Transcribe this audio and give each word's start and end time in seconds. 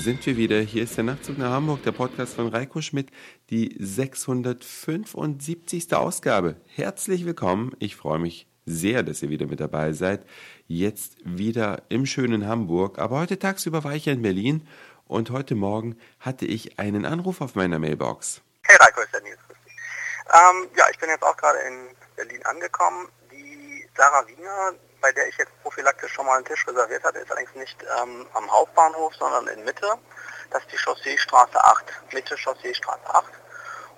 sind 0.00 0.24
wir 0.24 0.38
wieder. 0.38 0.60
Hier 0.60 0.84
ist 0.84 0.96
der 0.96 1.04
Nachtzug 1.04 1.36
nach 1.36 1.50
Hamburg, 1.50 1.82
der 1.82 1.92
Podcast 1.92 2.32
von 2.34 2.48
Reiko 2.48 2.80
Schmidt, 2.80 3.10
die 3.50 3.76
675. 3.78 5.94
Ausgabe. 5.94 6.56
Herzlich 6.74 7.26
willkommen. 7.26 7.76
Ich 7.80 7.96
freue 7.96 8.18
mich 8.18 8.46
sehr, 8.64 9.02
dass 9.02 9.22
ihr 9.22 9.28
wieder 9.28 9.46
mit 9.46 9.60
dabei 9.60 9.92
seid. 9.92 10.24
Jetzt 10.66 11.18
wieder 11.24 11.82
im 11.90 12.06
schönen 12.06 12.46
Hamburg. 12.46 12.98
Aber 12.98 13.20
heute 13.20 13.38
tagsüber 13.38 13.84
war 13.84 13.94
ich 13.94 14.06
ja 14.06 14.14
in 14.14 14.22
Berlin 14.22 14.66
und 15.06 15.28
heute 15.28 15.54
Morgen 15.54 15.98
hatte 16.18 16.46
ich 16.46 16.78
einen 16.78 17.04
Anruf 17.04 17.42
auf 17.42 17.54
meiner 17.54 17.78
Mailbox. 17.78 18.40
Hey 18.62 18.78
Reiko, 18.80 19.02
ist 19.02 19.12
der 19.12 19.20
Nils. 19.20 19.36
Ähm, 20.32 20.66
ja, 20.78 20.84
ich 20.90 20.98
bin 20.98 21.10
jetzt 21.10 21.24
auch 21.24 21.36
gerade 21.36 21.58
in 21.58 21.88
Berlin 22.16 22.40
angekommen. 22.46 23.06
Die 23.30 23.86
Sarah 23.94 24.26
Wiener, 24.26 24.72
bei 25.00 25.12
der 25.12 25.28
ich 25.28 25.36
jetzt 25.38 25.52
prophylaktisch 25.62 26.12
schon 26.12 26.26
mal 26.26 26.36
einen 26.36 26.44
Tisch 26.44 26.66
reserviert 26.66 27.02
hatte, 27.04 27.18
ist 27.18 27.30
allerdings 27.30 27.54
nicht 27.54 27.76
ähm, 28.02 28.26
am 28.34 28.50
Hauptbahnhof, 28.50 29.14
sondern 29.14 29.46
in 29.48 29.64
Mitte. 29.64 29.86
Das 30.50 30.62
ist 30.62 30.72
die 30.72 30.76
Chausseestraße 30.76 31.62
8, 31.62 32.12
Mitte 32.12 32.36
Chausseestraße 32.36 33.06
8. 33.06 33.32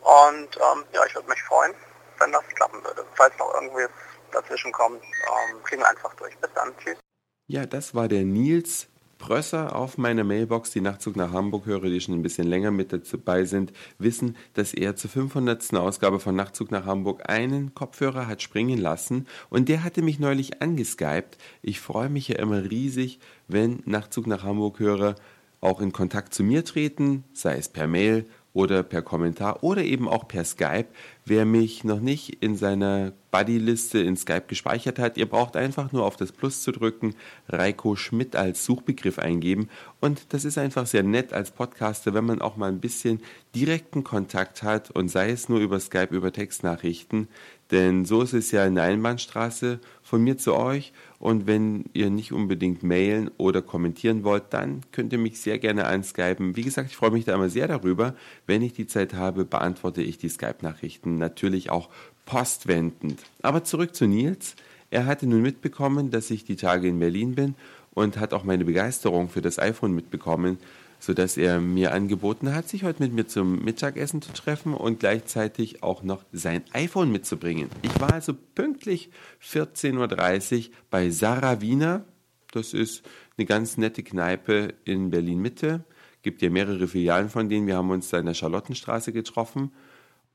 Und 0.03 0.57
ähm, 0.57 0.85
ja, 0.93 1.05
ich 1.07 1.15
würde 1.15 1.29
mich 1.29 1.43
freuen, 1.43 1.75
wenn 2.19 2.33
das 2.33 2.45
klappen 2.55 2.83
würde. 2.85 3.05
Falls 3.15 3.37
noch 3.39 3.53
irgendwie 3.55 3.87
dazwischen 4.33 4.73
kommt, 4.73 5.03
ähm, 5.03 5.63
klingel 5.65 5.87
einfach 5.87 6.15
durch. 6.15 6.37
Bis 6.39 6.51
dann. 6.55 6.77
Tschüss. 6.79 6.99
Ja, 7.47 7.67
das 7.67 7.95
war 7.95 8.09
der 8.09 8.23
Nils 8.23 8.89
Prösser 9.23 9.77
auf 9.77 9.99
meiner 9.99 10.25
Mailbox, 10.25 10.73
die 10.73 10.81
Nachtzug 10.81 11.15
nach 11.15 11.33
Hamburg 11.33 11.67
höre, 11.67 11.89
die 11.89 12.01
schon 12.01 12.17
ein 12.17 12.23
bisschen 12.23 12.49
länger 12.49 12.73
mit 12.73 12.93
dabei 12.93 13.45
sind, 13.45 13.73
wissen, 13.99 14.37
dass 14.55 14.75
er 14.75 14.97
zur 14.97 15.11
500. 15.11 15.75
Ausgabe 15.75 16.19
von 16.19 16.35
Nachtzug 16.35 16.73
nach 16.73 16.87
Hamburg 16.87 17.31
einen 17.31 17.73
Kopfhörer 17.73 18.27
hat 18.27 18.43
springen 18.43 18.79
lassen 18.79 19.29
und 19.49 19.69
der 19.69 19.85
hatte 19.85 20.03
mich 20.03 20.19
neulich 20.19 20.61
angeskypt. 20.61 21.39
Ich 21.63 21.79
freue 21.79 22.09
mich 22.09 22.27
ja 22.27 22.41
immer 22.41 22.69
riesig, 22.69 23.21
wenn 23.47 23.81
Nachtzug 23.85 24.27
nach 24.27 24.43
Hamburg 24.43 24.81
höre 24.81 25.15
auch 25.61 25.81
in 25.81 25.93
Kontakt 25.93 26.35
zu 26.35 26.43
mir 26.43 26.65
treten, 26.65 27.23
sei 27.33 27.57
es 27.57 27.69
per 27.69 27.87
Mail 27.87 28.27
oder 28.55 28.83
per 28.83 29.03
Kommentar 29.03 29.63
oder 29.63 29.83
eben 29.83 30.09
auch 30.09 30.29
per 30.29 30.45
Skype. 30.45 30.87
Wer 31.25 31.45
mich 31.45 31.85
noch 31.85 32.01
nicht 32.01 32.43
in 32.43 32.57
seiner 32.57 33.13
Buddy-Liste 33.31 34.01
in 34.01 34.17
Skype 34.17 34.45
gespeichert 34.47 34.99
hat, 34.99 35.17
ihr 35.17 35.27
braucht 35.27 35.57
einfach 35.57 35.93
nur 35.93 36.05
auf 36.05 36.17
das 36.17 36.33
Plus 36.33 36.63
zu 36.63 36.73
drücken, 36.73 37.15
Reiko 37.49 37.97
Schmidt 37.97 38.37
als 38.37 38.65
Suchbegriff 38.65 39.19
eingeben 39.19 39.69
und 40.01 40.35
das 40.35 40.45
ist 40.45 40.59
einfach 40.59 40.87
sehr 40.87 41.03
nett 41.03 41.33
als 41.33 41.51
Podcaster, 41.51 42.13
wenn 42.13 42.27
man 42.27 42.43
auch 42.43 42.57
mal 42.57 42.69
ein 42.69 42.81
bisschen 42.81 43.21
direkten 43.55 44.05
Kontakt 44.05 44.63
hat 44.63 44.91
und 44.91 45.09
sei 45.09 45.31
es 45.31 45.49
nur 45.49 45.61
über 45.61 45.81
Skype, 45.81 46.15
über 46.15 46.33
Textnachrichten, 46.33 47.29
denn 47.73 48.05
so 48.05 48.23
ist 48.23 48.35
es 48.35 48.51
ja 48.51 48.63
eine 48.63 48.83
Einbahnstraße 48.83 49.81
von 50.03 50.23
mir 50.23 50.37
zu 50.37 50.55
euch 50.55 50.93
und 51.19 51.47
wenn 51.47 51.87
ihr 51.95 52.11
nicht 52.11 52.33
unbedingt 52.33 52.83
mailen 52.83 53.31
oder 53.39 53.63
kommentieren 53.63 54.25
wollt, 54.25 54.45
dann 54.51 54.83
könnt 54.93 55.13
ihr 55.13 55.19
mich 55.19 55.41
sehr 55.41 55.59
gerne 55.59 55.87
anskypen. 55.87 56.55
Wie 56.55 56.63
gesagt, 56.63 56.91
ich 56.91 56.97
freue 56.97 57.11
mich 57.11 57.25
da 57.25 57.35
immer 57.35 57.49
sehr 57.49 57.69
darüber. 57.69 58.15
Wenn 58.47 58.61
ich 58.61 58.75
die 58.75 58.87
Zeit 58.87 59.15
habe, 59.15 59.47
beantworte 59.47 60.03
ich 60.03 60.19
die 60.19 60.29
Skype-Nachrichten 60.29 61.17
natürlich 61.17 61.71
auch 61.71 61.89
postwendend. 62.27 63.23
Aber 63.41 63.65
zurück 63.65 63.95
zu 63.95 64.07
Nils. 64.07 64.55
Er 64.91 65.07
hatte 65.07 65.27
nun 65.27 65.41
mitbekommen, 65.41 66.11
dass 66.11 66.31
ich 66.31 66.45
die 66.45 66.57
Tage 66.57 66.89
in 66.89 66.99
Berlin 66.99 67.35
bin 67.35 67.55
und 67.95 68.19
hat 68.19 68.35
auch 68.35 68.45
meine 68.45 68.67
Begeisterung 68.67 69.31
für 69.31 69.41
das 69.41 69.59
iPhone 69.59 69.93
mitbekommen 69.93 70.59
sodass 71.03 71.37
er 71.37 71.61
mir 71.61 71.93
angeboten 71.93 72.55
hat, 72.55 72.69
sich 72.69 72.85
heute 72.85 73.03
mit 73.03 73.13
mir 73.13 73.27
zum 73.27 73.65
Mittagessen 73.65 74.23
zu 74.23 74.33
treffen 74.33 74.73
und 74.73 75.01
gleichzeitig 75.01 75.83
auch 75.83 76.05
noch 76.05 76.25
sein 76.31 76.63
iPhone 76.73 77.11
mitzubringen. 77.11 77.69
Ich 77.83 78.01
war 78.01 78.13
also 78.13 78.33
pünktlich 78.55 79.11
14.30 79.43 80.69
Uhr 80.69 80.75
bei 80.91 81.11
Sarah 81.11 81.61
Wiener. 81.61 82.05
Das 82.53 82.73
ist 82.73 83.03
eine 83.37 83.47
ganz 83.47 83.79
nette 83.79 84.05
Kneipe 84.05 84.75
in 84.85 85.11
Berlin-Mitte. 85.11 85.85
Gibt 86.23 86.41
ja 86.41 86.51
mehrere 86.51 86.87
Filialen 86.87 87.31
von 87.31 87.49
denen. 87.49 87.67
Wir 87.67 87.79
haben 87.79 87.91
uns 87.91 88.11
da 88.11 88.21
in 88.21 88.27
der 88.27 88.35
Charlottenstraße 88.35 89.13
getroffen. 89.13 89.73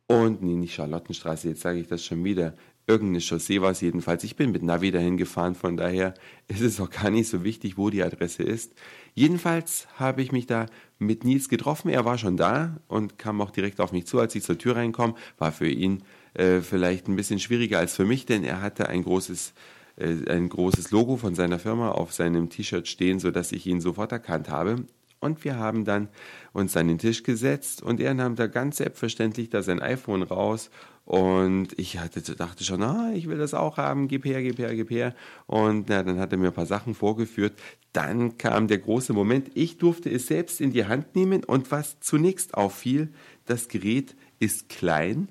Und, 0.07 0.41
nee, 0.41 0.55
nicht 0.55 0.73
Charlottenstraße, 0.73 1.47
jetzt 1.47 1.61
sage 1.61 1.79
ich 1.79 1.87
das 1.87 2.03
schon 2.03 2.25
wieder. 2.25 2.55
Irgendeine 2.89 3.19
Chaussee 3.19 3.59
war 3.61 3.71
es 3.71 3.81
jedenfalls. 3.81 4.23
Ich 4.23 4.37
bin 4.37 4.53
mit 4.53 4.63
Navi 4.63 4.91
dahin 4.91 5.17
gefahren, 5.17 5.55
von 5.55 5.75
daher 5.75 6.13
ist 6.47 6.61
es 6.61 6.79
auch 6.79 6.89
gar 6.89 7.11
nicht 7.11 7.27
so 7.27 7.43
wichtig, 7.43 7.77
wo 7.77 7.89
die 7.89 8.01
Adresse 8.01 8.43
ist. 8.43 8.73
Jedenfalls 9.13 9.87
habe 9.95 10.21
ich 10.21 10.31
mich 10.31 10.47
da 10.47 10.67
mit 10.97 11.25
Nils 11.25 11.49
getroffen. 11.49 11.89
Er 11.89 12.05
war 12.05 12.17
schon 12.17 12.37
da 12.37 12.77
und 12.87 13.19
kam 13.19 13.41
auch 13.41 13.51
direkt 13.51 13.81
auf 13.81 13.91
mich 13.91 14.07
zu, 14.07 14.19
als 14.19 14.35
ich 14.35 14.43
zur 14.43 14.57
Tür 14.57 14.77
reinkomme. 14.77 15.15
War 15.37 15.51
für 15.51 15.67
ihn 15.67 16.03
äh, 16.33 16.61
vielleicht 16.61 17.09
ein 17.09 17.17
bisschen 17.17 17.39
schwieriger 17.39 17.79
als 17.79 17.93
für 17.93 18.05
mich, 18.05 18.25
denn 18.25 18.45
er 18.45 18.61
hatte 18.61 18.87
ein 18.87 19.03
großes 19.03 19.53
äh, 19.97 20.31
ein 20.31 20.47
großes 20.47 20.91
Logo 20.91 21.17
von 21.17 21.35
seiner 21.35 21.59
Firma 21.59 21.91
auf 21.91 22.13
seinem 22.13 22.49
T-Shirt 22.49 22.87
stehen, 22.87 23.19
sodass 23.19 23.51
ich 23.51 23.67
ihn 23.67 23.81
sofort 23.81 24.13
erkannt 24.13 24.49
habe. 24.49 24.85
Und 25.19 25.43
wir 25.43 25.57
haben 25.57 25.83
dann 25.83 26.09
uns 26.53 26.77
an 26.77 26.87
den 26.87 26.99
Tisch 26.99 27.23
gesetzt 27.23 27.81
und 27.81 27.99
er 27.99 28.13
nahm 28.13 28.35
da 28.35 28.47
ganz 28.47 28.77
selbstverständlich 28.77 29.49
da 29.49 29.63
sein 29.63 29.81
iPhone 29.81 30.21
raus 30.21 30.69
und 31.07 31.69
ich 31.79 31.99
hatte, 31.99 32.21
dachte 32.35 32.65
schon, 32.65 32.83
ah, 32.83 33.13
ich 33.15 33.29
will 33.29 33.37
das 33.37 33.53
auch 33.53 33.77
haben, 33.77 34.09
gib 34.09 34.25
her, 34.25 34.43
gib 34.43 34.59
her, 34.59 34.75
gib 34.75 34.91
her. 34.91 35.15
Und 35.45 35.87
na, 35.87 36.03
dann 36.03 36.19
hat 36.19 36.33
er 36.33 36.37
mir 36.37 36.47
ein 36.47 36.53
paar 36.53 36.65
Sachen 36.65 36.95
vorgeführt. 36.95 37.53
Dann 37.93 38.37
kam 38.37 38.67
der 38.67 38.79
große 38.79 39.13
Moment, 39.13 39.49
ich 39.53 39.77
durfte 39.77 40.09
es 40.09 40.27
selbst 40.27 40.59
in 40.59 40.73
die 40.73 40.83
Hand 40.83 41.15
nehmen 41.15 41.45
und 41.45 41.71
was 41.71 42.01
zunächst 42.01 42.55
auffiel, 42.55 43.07
das 43.45 43.69
Gerät 43.69 44.17
ist 44.39 44.67
klein, 44.67 45.29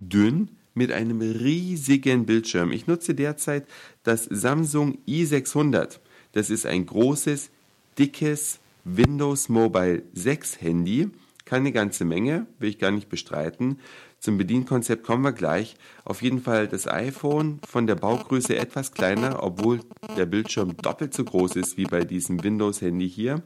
dünn, 0.00 0.50
mit 0.74 0.90
einem 0.90 1.20
riesigen 1.20 2.26
Bildschirm. 2.26 2.72
Ich 2.72 2.88
nutze 2.88 3.14
derzeit 3.14 3.68
das 4.02 4.24
Samsung 4.24 4.98
i600. 5.06 6.00
Das 6.32 6.50
ist 6.50 6.66
ein 6.66 6.86
großes, 6.86 7.50
dickes 7.96 8.58
Windows 8.82 9.48
Mobile 9.48 10.02
6 10.14 10.60
Handy. 10.60 11.10
Keine 11.44 11.72
ganze 11.72 12.04
Menge, 12.04 12.46
will 12.58 12.70
ich 12.70 12.78
gar 12.78 12.90
nicht 12.90 13.08
bestreiten. 13.08 13.78
Zum 14.18 14.38
Bedienkonzept 14.38 15.04
kommen 15.04 15.22
wir 15.22 15.32
gleich. 15.32 15.76
Auf 16.04 16.22
jeden 16.22 16.40
Fall 16.40 16.66
das 16.66 16.88
iPhone 16.88 17.60
von 17.68 17.86
der 17.86 17.96
Baugröße 17.96 18.56
etwas 18.56 18.92
kleiner, 18.92 19.42
obwohl 19.42 19.80
der 20.16 20.24
Bildschirm 20.24 20.76
doppelt 20.78 21.12
so 21.12 21.24
groß 21.24 21.56
ist 21.56 21.76
wie 21.76 21.84
bei 21.84 22.04
diesem 22.04 22.42
Windows-Handy 22.42 23.08
hier. 23.08 23.42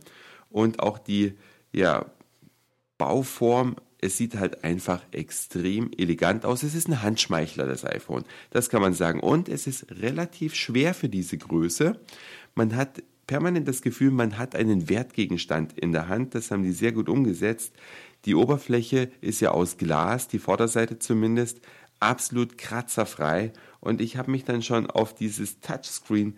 Und 0.50 0.80
auch 0.80 0.98
die 0.98 1.34
ja, 1.72 2.06
Bauform, 2.98 3.76
es 4.00 4.16
sieht 4.16 4.36
halt 4.36 4.62
einfach 4.62 5.02
extrem 5.10 5.90
elegant 5.96 6.44
aus. 6.44 6.62
Es 6.62 6.76
ist 6.76 6.88
ein 6.88 7.02
Handschmeichler, 7.02 7.66
das 7.66 7.84
iPhone. 7.84 8.24
Das 8.50 8.70
kann 8.70 8.80
man 8.80 8.94
sagen. 8.94 9.18
Und 9.18 9.48
es 9.48 9.66
ist 9.66 9.90
relativ 9.90 10.54
schwer 10.54 10.94
für 10.94 11.08
diese 11.08 11.36
Größe. 11.36 11.98
Man 12.54 12.76
hat 12.76 13.02
permanent 13.28 13.68
das 13.68 13.82
Gefühl, 13.82 14.10
man 14.10 14.38
hat 14.38 14.56
einen 14.56 14.88
Wertgegenstand 14.88 15.78
in 15.78 15.92
der 15.92 16.08
Hand. 16.08 16.34
Das 16.34 16.50
haben 16.50 16.64
die 16.64 16.72
sehr 16.72 16.90
gut 16.90 17.08
umgesetzt. 17.08 17.72
Die 18.24 18.34
Oberfläche 18.34 19.12
ist 19.20 19.40
ja 19.40 19.52
aus 19.52 19.76
Glas, 19.76 20.26
die 20.26 20.40
Vorderseite 20.40 20.98
zumindest, 20.98 21.60
absolut 22.00 22.58
kratzerfrei. 22.58 23.52
Und 23.78 24.00
ich 24.00 24.16
habe 24.16 24.32
mich 24.32 24.44
dann 24.44 24.62
schon 24.62 24.90
auf 24.90 25.14
dieses 25.14 25.60
Touchscreen 25.60 26.36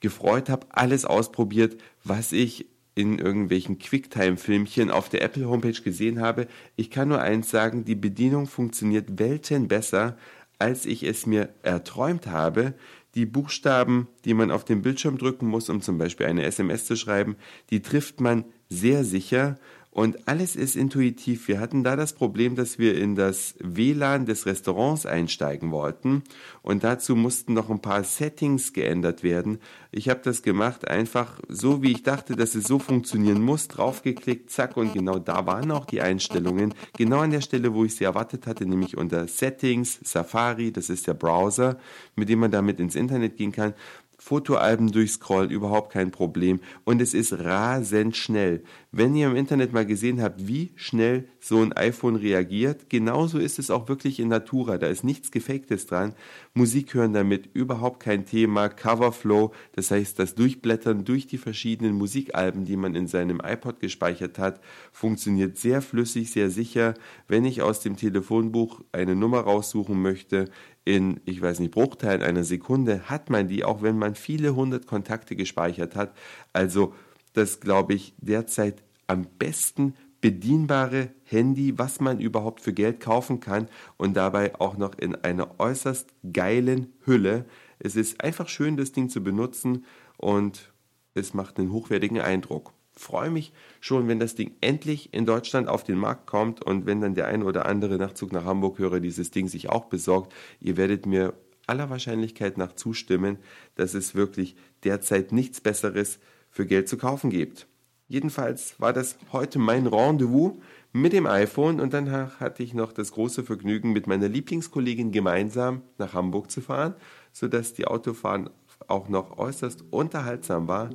gefreut, 0.00 0.48
habe 0.48 0.66
alles 0.70 1.04
ausprobiert, 1.04 1.76
was 2.04 2.32
ich 2.32 2.66
in 2.94 3.18
irgendwelchen 3.18 3.78
Quicktime-Filmchen 3.78 4.90
auf 4.90 5.08
der 5.08 5.22
Apple 5.22 5.48
Homepage 5.48 5.80
gesehen 5.80 6.20
habe. 6.20 6.48
Ich 6.76 6.90
kann 6.90 7.08
nur 7.08 7.20
eins 7.20 7.50
sagen, 7.50 7.84
die 7.84 7.94
Bedienung 7.94 8.46
funktioniert 8.46 9.18
welten 9.18 9.68
besser, 9.68 10.16
als 10.58 10.86
ich 10.86 11.04
es 11.04 11.26
mir 11.26 11.50
erträumt 11.62 12.26
habe. 12.26 12.74
Die 13.14 13.26
Buchstaben, 13.26 14.08
die 14.24 14.34
man 14.34 14.50
auf 14.50 14.64
dem 14.64 14.82
Bildschirm 14.82 15.18
drücken 15.18 15.46
muss, 15.46 15.68
um 15.70 15.80
zum 15.80 15.98
Beispiel 15.98 16.26
eine 16.26 16.44
SMS 16.44 16.84
zu 16.84 16.96
schreiben, 16.96 17.36
die 17.70 17.80
trifft 17.80 18.20
man 18.20 18.44
sehr 18.68 19.04
sicher 19.04 19.58
und 19.98 20.28
alles 20.28 20.54
ist 20.54 20.76
intuitiv. 20.76 21.48
Wir 21.48 21.58
hatten 21.58 21.82
da 21.82 21.96
das 21.96 22.12
Problem, 22.12 22.54
dass 22.54 22.78
wir 22.78 22.96
in 22.96 23.16
das 23.16 23.56
WLAN 23.58 24.26
des 24.26 24.46
Restaurants 24.46 25.06
einsteigen 25.06 25.72
wollten 25.72 26.22
und 26.62 26.84
dazu 26.84 27.16
mussten 27.16 27.52
noch 27.52 27.68
ein 27.68 27.82
paar 27.82 28.04
Settings 28.04 28.72
geändert 28.72 29.24
werden. 29.24 29.58
Ich 29.90 30.08
habe 30.08 30.20
das 30.22 30.42
gemacht, 30.42 30.86
einfach 30.86 31.40
so 31.48 31.82
wie 31.82 31.90
ich 31.90 32.04
dachte, 32.04 32.36
dass 32.36 32.54
es 32.54 32.68
so 32.68 32.78
funktionieren 32.78 33.42
muss, 33.42 33.66
draufgeklickt, 33.66 34.52
zack 34.52 34.76
und 34.76 34.94
genau 34.94 35.18
da 35.18 35.46
waren 35.46 35.72
auch 35.72 35.84
die 35.84 36.00
Einstellungen. 36.00 36.74
Genau 36.96 37.18
an 37.18 37.32
der 37.32 37.40
Stelle, 37.40 37.74
wo 37.74 37.84
ich 37.84 37.96
sie 37.96 38.04
erwartet 38.04 38.46
hatte, 38.46 38.66
nämlich 38.66 38.96
unter 38.96 39.26
Settings, 39.26 39.98
Safari, 40.04 40.70
das 40.70 40.90
ist 40.90 41.08
der 41.08 41.14
Browser, 41.14 41.76
mit 42.14 42.28
dem 42.28 42.38
man 42.38 42.52
damit 42.52 42.78
ins 42.78 42.94
Internet 42.94 43.36
gehen 43.36 43.50
kann. 43.50 43.74
Fotoalben 44.20 44.90
durchscrollen, 44.90 45.50
überhaupt 45.50 45.92
kein 45.92 46.10
Problem. 46.10 46.58
Und 46.84 47.00
es 47.00 47.14
ist 47.14 47.32
rasend 47.32 48.16
schnell. 48.16 48.64
Wenn 48.90 49.14
ihr 49.14 49.28
im 49.28 49.36
Internet 49.36 49.72
mal 49.72 49.86
gesehen 49.86 50.20
habt, 50.20 50.48
wie 50.48 50.72
schnell 50.74 51.28
so 51.38 51.60
ein 51.62 51.72
iPhone 51.72 52.16
reagiert, 52.16 52.90
genauso 52.90 53.38
ist 53.38 53.60
es 53.60 53.70
auch 53.70 53.88
wirklich 53.88 54.18
in 54.18 54.28
Natura. 54.28 54.76
Da 54.76 54.88
ist 54.88 55.04
nichts 55.04 55.30
Gefaktes 55.30 55.86
dran. 55.86 56.14
Musik 56.52 56.94
hören 56.94 57.12
damit 57.12 57.48
überhaupt 57.54 58.00
kein 58.00 58.26
Thema. 58.26 58.68
Coverflow, 58.68 59.52
das 59.72 59.92
heißt 59.92 60.18
das 60.18 60.34
Durchblättern 60.34 61.04
durch 61.04 61.28
die 61.28 61.38
verschiedenen 61.38 61.94
Musikalben, 61.94 62.64
die 62.64 62.76
man 62.76 62.96
in 62.96 63.06
seinem 63.06 63.40
iPod 63.44 63.78
gespeichert 63.78 64.38
hat, 64.38 64.60
funktioniert 64.90 65.58
sehr 65.58 65.80
flüssig, 65.80 66.32
sehr 66.32 66.50
sicher. 66.50 66.94
Wenn 67.28 67.44
ich 67.44 67.62
aus 67.62 67.80
dem 67.80 67.96
Telefonbuch 67.96 68.80
eine 68.90 69.14
Nummer 69.14 69.40
raussuchen 69.40 70.02
möchte, 70.02 70.50
in, 70.88 71.20
ich 71.26 71.42
weiß 71.42 71.60
nicht, 71.60 71.72
Bruchteilen 71.72 72.22
einer 72.22 72.44
Sekunde 72.44 73.10
hat 73.10 73.28
man 73.28 73.46
die, 73.46 73.62
auch 73.62 73.82
wenn 73.82 73.98
man 73.98 74.14
viele 74.14 74.56
hundert 74.56 74.86
Kontakte 74.86 75.36
gespeichert 75.36 75.94
hat. 75.94 76.16
Also 76.54 76.94
das 77.34 77.60
glaube 77.60 77.92
ich 77.92 78.14
derzeit 78.16 78.82
am 79.06 79.26
besten 79.38 79.92
bedienbare 80.22 81.10
Handy, 81.24 81.78
was 81.78 82.00
man 82.00 82.20
überhaupt 82.20 82.62
für 82.62 82.72
Geld 82.72 83.00
kaufen 83.00 83.38
kann 83.38 83.68
und 83.98 84.16
dabei 84.16 84.58
auch 84.58 84.78
noch 84.78 84.96
in 84.96 85.14
einer 85.14 85.60
äußerst 85.60 86.08
geilen 86.32 86.94
Hülle. 87.04 87.44
Es 87.78 87.94
ist 87.94 88.24
einfach 88.24 88.48
schön, 88.48 88.78
das 88.78 88.92
Ding 88.92 89.10
zu 89.10 89.22
benutzen 89.22 89.84
und 90.16 90.72
es 91.12 91.34
macht 91.34 91.58
einen 91.58 91.70
hochwertigen 91.70 92.18
Eindruck. 92.18 92.72
Freue 92.98 93.30
mich 93.30 93.52
schon, 93.80 94.08
wenn 94.08 94.18
das 94.18 94.34
Ding 94.34 94.52
endlich 94.60 95.14
in 95.14 95.24
Deutschland 95.24 95.68
auf 95.68 95.84
den 95.84 95.98
Markt 95.98 96.26
kommt 96.26 96.64
und 96.64 96.84
wenn 96.84 97.00
dann 97.00 97.14
der 97.14 97.28
ein 97.28 97.42
oder 97.42 97.66
andere 97.66 97.96
Nachzug 97.96 98.32
nach 98.32 98.44
Hamburg-Hörer 98.44 99.00
dieses 99.00 99.30
Ding 99.30 99.48
sich 99.48 99.70
auch 99.70 99.84
besorgt. 99.84 100.34
Ihr 100.60 100.76
werdet 100.76 101.06
mir 101.06 101.34
aller 101.68 101.90
Wahrscheinlichkeit 101.90 102.58
nach 102.58 102.74
zustimmen, 102.74 103.38
dass 103.76 103.94
es 103.94 104.14
wirklich 104.14 104.56
derzeit 104.84 105.32
nichts 105.32 105.60
Besseres 105.60 106.18
für 106.50 106.66
Geld 106.66 106.88
zu 106.88 106.96
kaufen 106.96 107.30
gibt. 107.30 107.68
Jedenfalls 108.08 108.80
war 108.80 108.92
das 108.92 109.18
heute 109.32 109.58
mein 109.58 109.86
Rendezvous 109.86 110.56
mit 110.92 111.12
dem 111.12 111.26
iPhone 111.26 111.78
und 111.78 111.92
dann 111.92 112.10
hatte 112.10 112.62
ich 112.62 112.72
noch 112.72 112.92
das 112.92 113.12
große 113.12 113.44
Vergnügen, 113.44 113.92
mit 113.92 114.06
meiner 114.06 114.28
Lieblingskollegin 114.28 115.12
gemeinsam 115.12 115.82
nach 115.98 116.14
Hamburg 116.14 116.50
zu 116.50 116.62
fahren, 116.62 116.94
sodass 117.32 117.74
die 117.74 117.86
Autofahren 117.86 118.48
auch 118.86 119.08
noch 119.08 119.38
äußerst 119.38 119.84
unterhaltsam 119.90 120.68
war. 120.68 120.90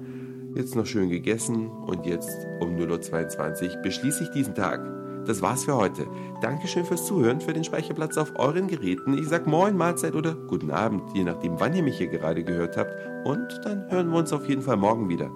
Jetzt 0.56 0.76
noch 0.76 0.86
schön 0.86 1.10
gegessen 1.10 1.68
und 1.68 2.06
jetzt 2.06 2.48
um 2.60 2.76
0.22 2.76 3.76
Uhr 3.76 3.82
beschließe 3.82 4.24
ich 4.24 4.30
diesen 4.30 4.56
Tag. 4.56 4.82
Das 5.26 5.42
war's 5.42 5.64
für 5.64 5.76
heute. 5.76 6.06
Dankeschön 6.42 6.86
fürs 6.86 7.06
Zuhören, 7.06 7.40
für 7.40 7.54
den 7.54 7.64
Speicherplatz 7.64 8.18
auf 8.18 8.34
euren 8.38 8.68
Geräten. 8.68 9.18
Ich 9.18 9.28
sag 9.28 9.48
Moin, 9.48 9.78
Mahlzeit 9.78 10.16
oder 10.16 10.36
Guten 10.36 10.72
Abend, 10.72 11.04
je 11.14 11.24
nachdem, 11.24 11.60
wann 11.60 11.74
ihr 11.74 11.84
mich 11.84 11.98
hier 11.98 12.08
gerade 12.08 12.44
gehört 12.44 12.78
habt. 12.78 12.94
Und 13.26 13.62
dann 13.64 13.90
hören 13.90 14.10
wir 14.12 14.20
uns 14.20 14.34
auf 14.34 14.48
jeden 14.50 14.62
Fall 14.62 14.78
morgen 14.78 15.08
wieder. 15.10 15.32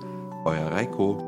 Euer 0.46 0.72
Reiko. 0.72 1.27